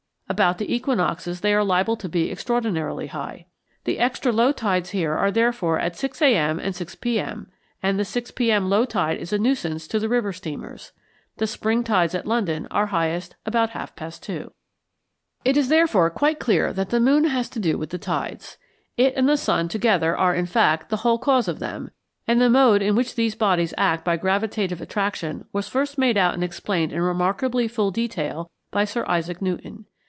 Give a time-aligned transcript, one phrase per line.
[0.27, 3.47] About the equinoxes they are liable to be extraordinarily high.
[3.83, 6.57] The extra low tides here are therefore at 6 a.m.
[6.57, 7.47] and 6 p.m.,
[7.83, 8.69] and the 6 p.m.
[8.69, 10.93] low tide is a nuisance to the river steamers.
[11.35, 14.53] The spring tides at London are highest about half past two.
[15.43, 18.57] It is, therefore, quite clear that the moon has to do with the tides.
[18.95, 21.91] It and the sun together are, in fact, the whole cause of them;
[22.25, 26.33] and the mode in which these bodies act by gravitative attraction was first made out
[26.33, 29.87] and explained in remarkably full detail by Sir Isaac Newton.